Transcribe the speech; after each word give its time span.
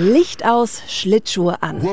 Licht 0.00 0.46
aus, 0.46 0.80
Schlittschuhe 0.88 1.62
an. 1.62 1.86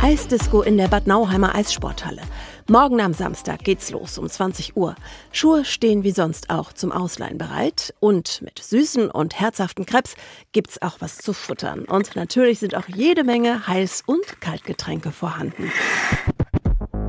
Eisdisco 0.00 0.62
in 0.62 0.78
der 0.78 0.88
Bad 0.88 1.06
Nauheimer 1.06 1.54
Eissporthalle. 1.54 2.22
Morgen 2.70 3.02
am 3.02 3.12
Samstag 3.12 3.62
geht's 3.64 3.90
los 3.90 4.16
um 4.16 4.30
20 4.30 4.74
Uhr. 4.74 4.94
Schuhe 5.30 5.66
stehen 5.66 6.04
wie 6.04 6.10
sonst 6.10 6.48
auch 6.48 6.72
zum 6.72 6.90
Ausleihen 6.90 7.36
bereit. 7.36 7.92
Und 8.00 8.40
mit 8.40 8.60
süßen 8.60 9.10
und 9.10 9.38
herzhaften 9.38 9.84
Krebs 9.84 10.16
gibt's 10.52 10.80
auch 10.80 10.96
was 11.00 11.18
zu 11.18 11.34
futtern. 11.34 11.84
Und 11.84 12.16
natürlich 12.16 12.60
sind 12.60 12.76
auch 12.76 12.88
jede 12.88 13.24
Menge 13.24 13.66
Heiß- 13.66 14.02
und 14.06 14.40
Kaltgetränke 14.40 15.12
vorhanden. 15.12 15.70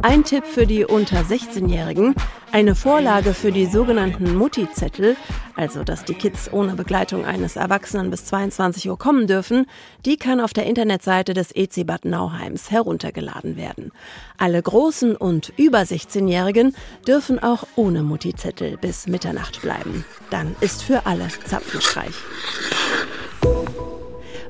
Ein 0.06 0.26
Tipp 0.26 0.44
für 0.44 0.68
die 0.68 0.84
unter 0.84 1.22
16-Jährigen, 1.22 2.14
eine 2.52 2.76
Vorlage 2.76 3.34
für 3.34 3.54
die 3.54 3.66
sogenannten 3.66 4.36
Mutti-Zettel, 4.36 5.16
also 5.56 5.86
dass 5.86 6.04
die 6.04 6.14
Kids 6.14 6.52
ohne 6.52 6.76
Begleitung 6.76 7.24
eines 7.24 7.56
Erwachsenen 7.56 8.10
bis 8.12 8.26
22 8.26 8.90
Uhr 8.90 8.98
kommen 8.98 9.28
dürfen, 9.28 9.66
die 10.06 10.18
kann 10.18 10.42
auf 10.42 10.52
der 10.52 10.66
Internetseite 10.66 11.34
des 11.34 11.56
EC 11.56 11.88
Bad 11.88 12.04
Nauheims 12.04 12.70
heruntergeladen 12.70 13.56
werden. 13.56 13.94
Alle 14.38 14.62
großen 14.62 15.16
und 15.16 15.54
über 15.56 15.80
16-Jährigen 15.80 16.76
dürfen 17.08 17.42
auch 17.42 17.64
ohne 17.78 18.04
Mutti-Zettel 18.04 18.76
bis 18.76 19.08
Mitternacht 19.08 19.62
bleiben. 19.62 20.04
Dann 20.30 20.54
ist 20.60 20.84
für 20.84 21.06
alle 21.06 21.30
Zapfenstreich. 21.46 22.14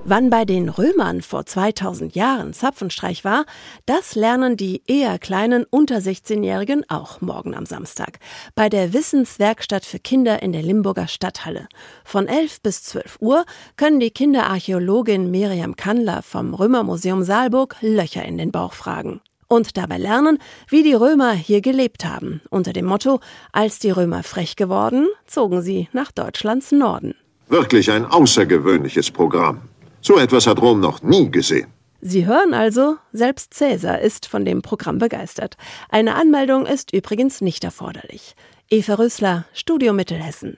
Wann 0.06 0.30
bei 0.30 0.44
den 0.44 0.68
Römern 0.68 1.22
vor 1.22 1.46
2000 1.46 2.14
Jahren 2.14 2.52
Zapfenstreich 2.52 3.24
war, 3.24 3.46
das 3.86 4.16
lernen 4.16 4.58
die 4.58 4.84
eher 4.86 5.18
kleinen 5.18 5.64
unter 5.70 6.00
16-Jährigen 6.00 6.84
auch 6.90 7.22
morgen 7.22 7.56
am 7.56 7.66
Samstag 7.66 8.20
bei 8.54 8.68
der 8.68 8.92
Wissenswerkstatt 8.92 9.86
für 9.86 10.00
Kinder 10.00 10.44
in 10.44 10.52
der 10.52 10.62
Limburger 10.62 11.08
Stadthalle. 11.08 11.70
Von 12.04 12.28
11 12.28 12.62
bis 12.62 12.84
12 12.84 13.18
Uhr 13.22 13.46
können 13.78 14.02
die 14.02 14.12
Kinderarchäologin 14.12 15.32
Miriam 15.32 15.78
Kandler 15.78 16.22
vom 16.22 16.54
Römermuseum 16.54 17.24
Saalburg 17.24 17.78
Löcher 17.80 18.26
in 18.26 18.38
den 18.38 18.52
Bauch 18.52 18.74
fragen 18.74 19.22
und 19.48 19.78
dabei 19.78 20.00
lernen, 20.00 20.38
wie 20.68 20.84
die 20.84 20.96
Römer 20.96 21.32
hier 21.32 21.62
gelebt 21.62 22.04
haben, 22.04 22.42
unter 22.50 22.74
dem 22.74 22.86
Motto, 22.86 23.22
als 23.54 23.80
die 23.80 23.92
Römer 23.92 24.24
frech 24.24 24.58
geworden, 24.58 25.08
zogen 25.28 25.62
sie 25.62 25.88
nach 25.94 26.12
Deutschlands 26.12 26.74
Norden. 26.74 27.16
Wirklich 27.48 27.90
ein 27.90 28.06
außergewöhnliches 28.06 29.12
Programm. 29.12 29.70
So 30.06 30.18
etwas 30.18 30.48
hat 30.48 30.62
Rom 30.62 30.82
noch 30.82 31.02
nie 31.02 31.32
gesehen. 31.32 31.68
Sie 32.02 32.26
hören 32.26 32.54
also, 32.54 32.98
selbst 33.14 33.54
Cäsar 33.54 34.02
ist 34.02 34.26
von 34.26 34.44
dem 34.44 34.62
Programm 34.62 34.98
begeistert. 34.98 35.56
Eine 35.88 36.16
Anmeldung 36.16 36.66
ist 36.66 36.92
übrigens 36.92 37.40
nicht 37.40 37.64
erforderlich. 37.64 38.36
Eva 38.70 38.96
Rösler, 38.96 39.46
Studio 39.54 39.94
Mittelhessen. 39.94 40.58